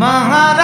Maharaj. 0.00 0.59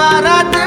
महाराज 0.00 0.59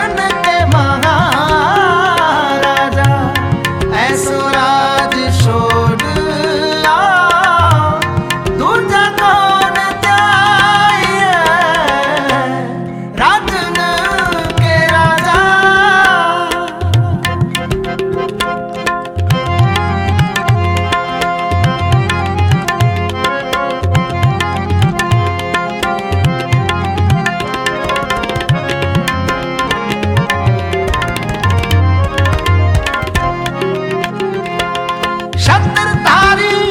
छत्रधारी 35.46 36.63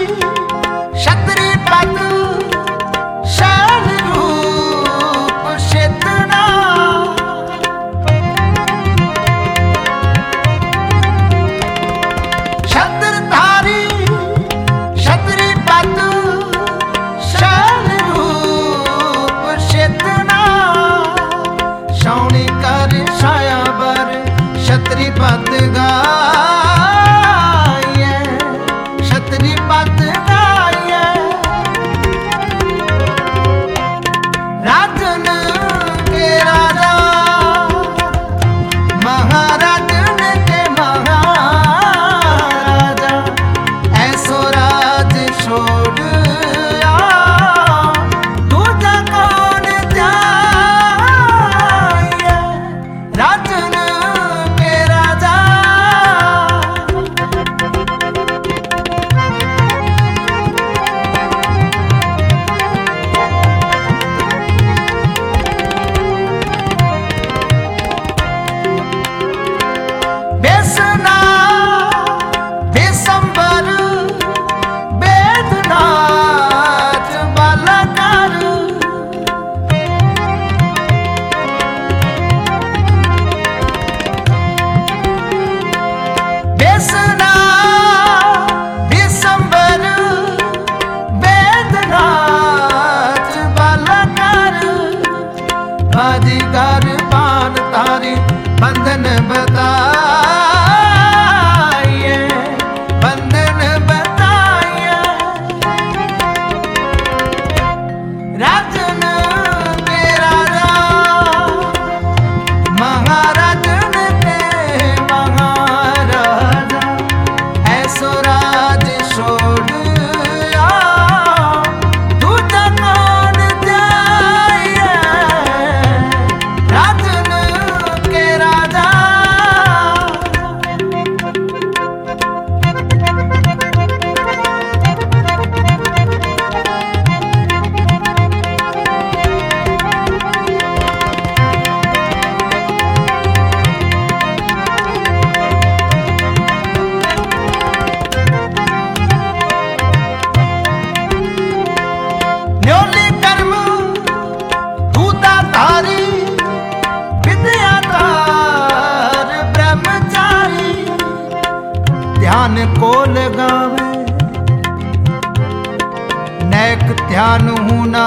ਧਿਆਨੂ 167.13 167.85
ਨਾ 167.87 168.03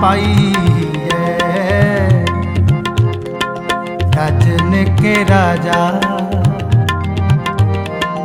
ਪਾਈ 0.00 0.52
ਐ 1.14 2.08
ਰਾਜਨ 4.16 4.84
ਕੇ 4.96 5.14
ਰਾਜਾ 5.30 5.80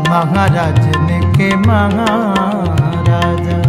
ਮਹਾਰਾਜਨ 0.10 1.32
ਕੇ 1.34 1.50
ਮਹਾਰਾਜਾ। 1.56 3.60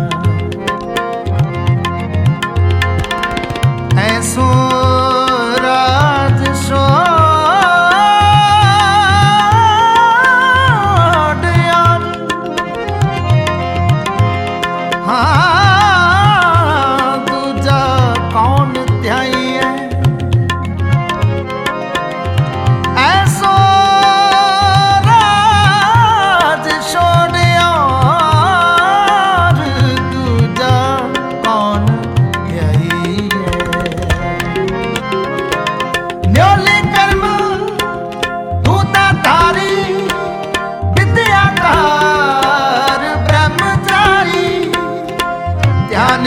ਐਸੋ 4.03 4.72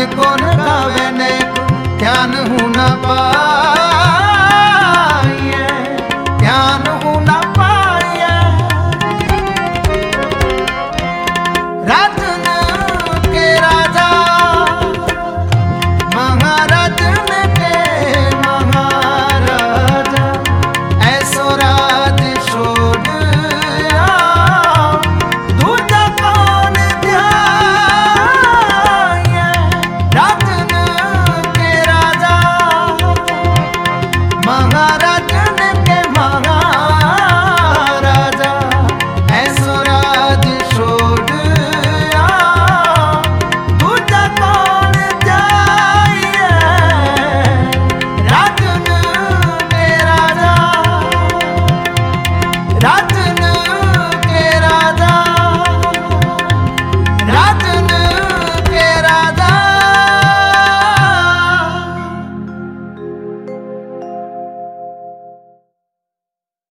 Ik 0.06 0.35